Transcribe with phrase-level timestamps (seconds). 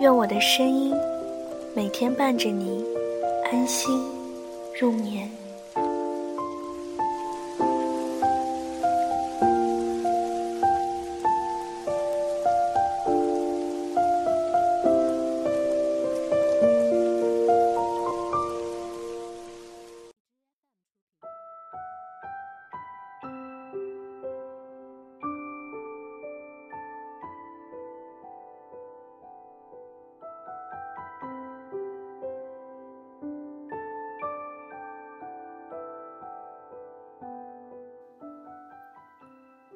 [0.00, 0.94] 愿我的声音
[1.76, 2.82] 每天伴着你
[3.52, 4.02] 安心
[4.80, 5.39] 入眠。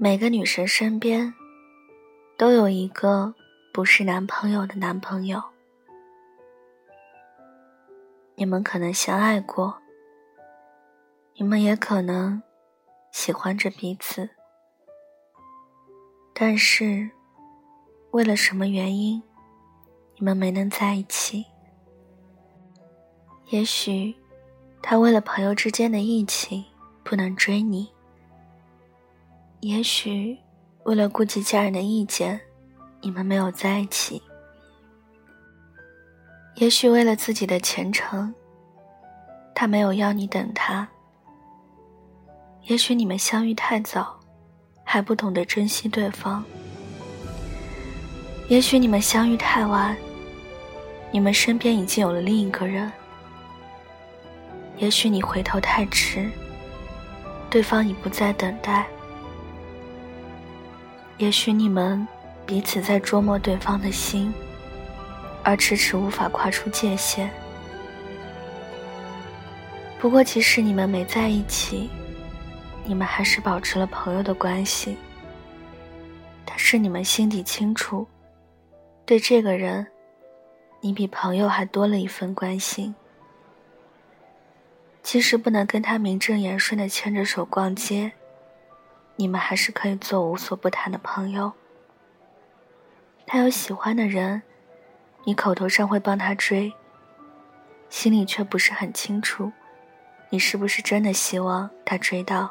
[0.00, 1.34] 每个女生身边，
[2.36, 3.34] 都有一个
[3.72, 5.42] 不是男朋友的男朋友。
[8.36, 9.76] 你们可能相爱过，
[11.34, 12.40] 你们也可能
[13.10, 14.30] 喜欢着彼此，
[16.32, 17.10] 但是
[18.12, 19.20] 为了什么原因，
[20.14, 21.44] 你们没能在一起？
[23.46, 24.14] 也许
[24.80, 26.64] 他为了朋友之间的义气，
[27.02, 27.92] 不能追你。
[29.60, 30.38] 也许，
[30.84, 32.40] 为了顾及家人的意见，
[33.00, 34.22] 你们没有在一起；
[36.54, 38.32] 也许为了自己的前程，
[39.56, 40.86] 他没有要你等他；
[42.68, 44.16] 也许你们相遇太早，
[44.84, 46.40] 还不懂得珍惜对方；
[48.48, 49.96] 也许你们相遇太晚，
[51.10, 52.88] 你们身边已经有了另一个人；
[54.76, 56.30] 也许你回头太迟，
[57.50, 58.86] 对方已不再等待。
[61.18, 62.06] 也许你们
[62.46, 64.32] 彼此在琢磨对方的心，
[65.42, 67.28] 而迟迟无法跨出界限。
[70.00, 71.90] 不过，即使你们没在一起，
[72.84, 74.96] 你们还是保持了朋友的关系。
[76.44, 78.06] 但是你们心底清楚，
[79.04, 79.84] 对这个人，
[80.80, 82.94] 你比朋友还多了一份关心。
[85.02, 88.12] 即使不能跟他名正言顺的牵着手逛街。
[89.20, 91.52] 你们还是可以做无所不谈的朋友。
[93.26, 94.40] 他有喜欢的人，
[95.24, 96.72] 你口头上会帮他追，
[97.90, 99.50] 心里却不是很清楚，
[100.30, 102.48] 你是不是真的希望他追到。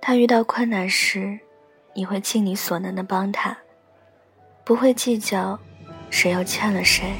[0.00, 1.38] 他遇到困难时，
[1.94, 3.56] 你会尽你所能的帮他，
[4.64, 5.56] 不会计较
[6.10, 7.12] 谁又欠了谁。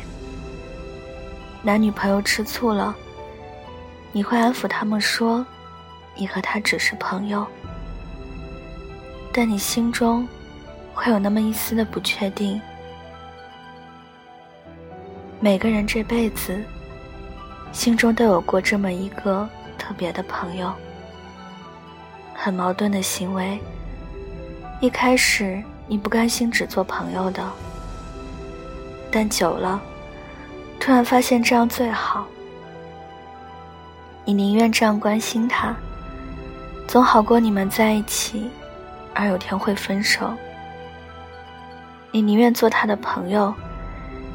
[1.62, 2.96] 男女朋友吃醋了，
[4.10, 5.46] 你会安抚他们说，
[6.16, 7.46] 你和他只是朋友。
[9.32, 10.26] 但你心中
[10.92, 12.60] 会有那么一丝的不确定。
[15.38, 16.62] 每个人这辈子
[17.72, 19.48] 心中都有过这么一个
[19.78, 20.72] 特别的朋友。
[22.34, 23.58] 很矛盾的行为。
[24.80, 27.46] 一开始你不甘心只做朋友的，
[29.10, 29.80] 但久了，
[30.78, 32.26] 突然发现这样最好。
[34.24, 35.76] 你宁愿这样关心他，
[36.88, 38.48] 总好过你们在一起。
[39.14, 40.32] 而有天会分手，
[42.10, 43.54] 你宁愿做他的朋友，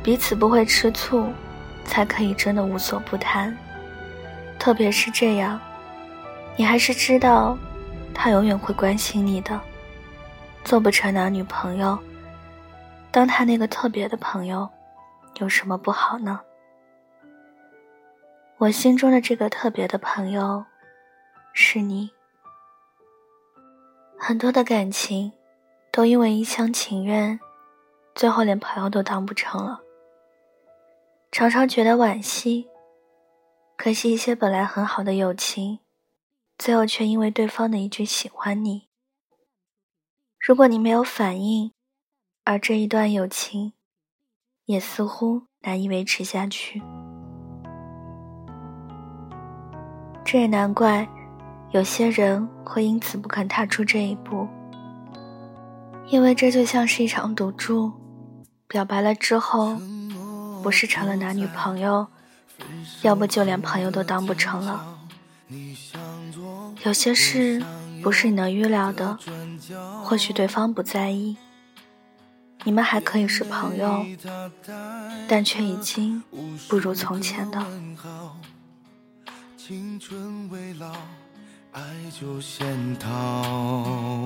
[0.04, 1.32] 彼此不会吃醋，
[1.86, 3.56] 才可以真的无所不谈。
[4.60, 5.60] 特别是这样，
[6.56, 7.58] 你还是知道，
[8.14, 9.60] 他永远会关心你的。
[10.64, 11.98] 做不成男女朋友，
[13.12, 14.68] 当他那个特别的朋友，
[15.40, 16.40] 有什么不好呢？
[18.58, 20.66] 我心中的这个特别的朋友，
[21.54, 22.15] 是你。
[24.18, 25.32] 很多的感情，
[25.92, 27.40] 都因为一厢情愿，
[28.16, 29.82] 最后连朋友都当不成了。
[31.32, 32.68] 常常觉得惋惜，
[33.78, 35.80] 可惜一些本来很好的友情，
[36.58, 38.88] 最后却因为对方的一句喜欢你，
[40.40, 41.74] 如果你没有反应，
[42.46, 43.74] 而这一段友情，
[44.66, 46.82] 也似乎难以维持下去。
[50.24, 51.08] 这也难怪。
[51.76, 54.48] 有些人会因此不肯踏出这一步，
[56.08, 57.92] 因为这就像是一场赌注。
[58.66, 59.76] 表白了之后，
[60.64, 62.08] 不是成了男女朋友，
[63.02, 64.98] 要不就连朋友都当不成了。
[66.86, 67.62] 有些事
[68.02, 69.20] 不是你能预料的，
[70.02, 71.36] 或许对方不在意，
[72.64, 74.06] 你们还可以是朋友，
[75.28, 76.24] 但却已经
[76.70, 77.62] 不如从前的。
[79.58, 80.96] 青春未老，
[81.76, 84.24] 爱就先逃。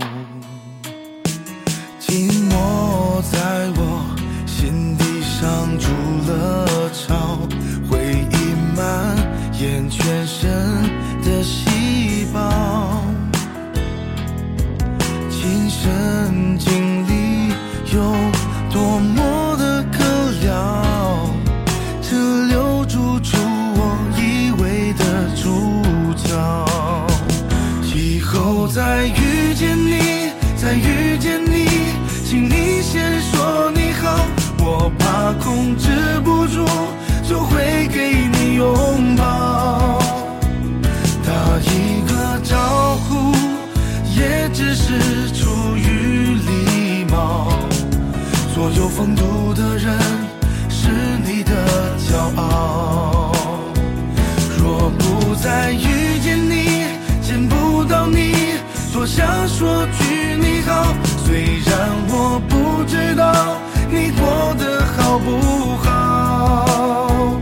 [58.99, 60.93] 多想说句你好。
[61.25, 63.55] 虽然我不知道
[63.89, 67.39] 你过得好不好，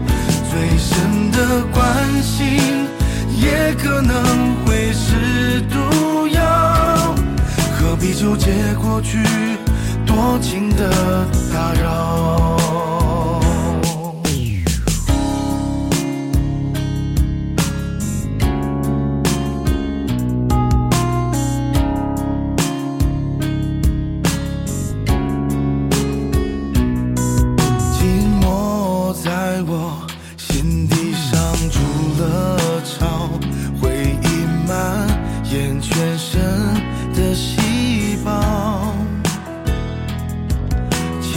[0.52, 2.86] 最深的关心
[3.36, 7.16] 也可能会是毒药，
[7.80, 9.18] 何必纠结过去，
[10.06, 12.57] 多情的打扰。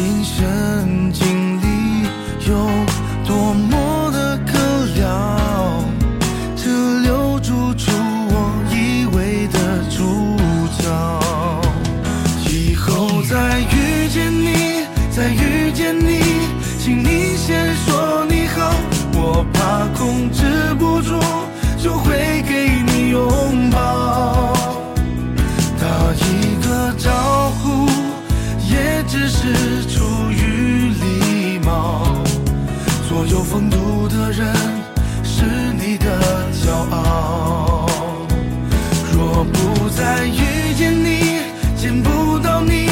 [0.00, 2.06] 亲身经历
[2.48, 2.54] 有
[3.26, 4.58] 多么的可
[4.94, 5.84] 聊，
[6.56, 7.92] 只留住出
[8.30, 10.38] 我以为的主
[10.78, 10.88] 角。
[12.48, 16.22] 以后再遇见你，再遇见你，
[16.78, 18.72] 请你先说你好，
[19.12, 21.39] 我怕控制不住。
[40.00, 41.40] 再遇见你，
[41.76, 42.88] 见不到你，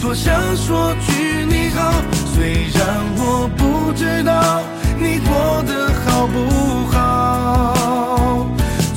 [0.00, 1.92] 多想说句你好，
[2.32, 2.80] 虽然
[3.16, 4.62] 我不知道
[4.96, 8.46] 你过得好不好，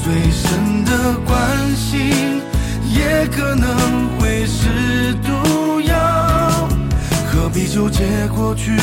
[0.04, 2.44] 最深的关心
[2.94, 6.70] 也可能会是毒药，
[7.26, 8.06] 何必纠结
[8.36, 8.78] 过去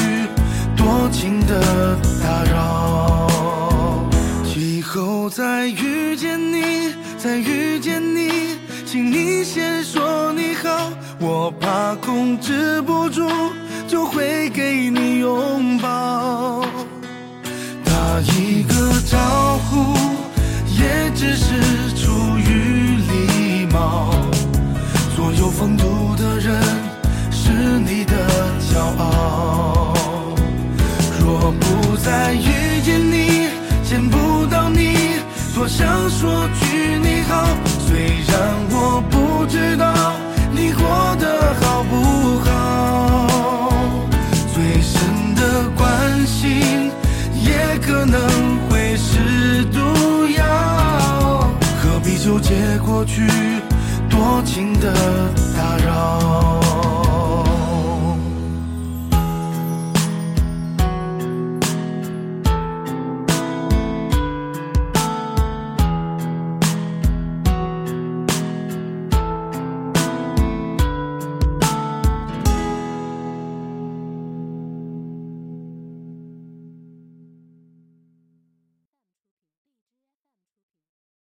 [0.76, 3.30] 多情的打扰？
[4.56, 8.33] 以后再遇见你，再遇见你，
[8.94, 10.92] 请你先说你好。
[11.18, 13.28] 我怕控制不住，
[13.88, 16.64] 就会给你拥抱。
[17.84, 18.74] 打一个
[19.10, 19.98] 招呼，
[20.78, 21.56] 也只是
[21.96, 24.14] 出于礼貌。
[25.16, 26.62] 所有风度的人
[27.32, 28.14] 是你的
[28.60, 29.92] 骄傲。
[31.18, 33.48] 若不再遇见你，
[33.82, 34.94] 见不到你，
[35.52, 37.63] 多想说句你好。
[37.94, 38.34] 虽然
[38.72, 39.94] 我不知道。
[40.50, 40.82] 你过
[41.20, 43.28] 得好不好？
[44.52, 46.90] 最深的关心
[47.40, 48.18] 也可能
[48.68, 49.78] 会是毒
[50.36, 50.44] 药，
[51.80, 53.28] 何必纠结过去
[54.10, 54.92] 多情的
[55.56, 56.53] 打扰？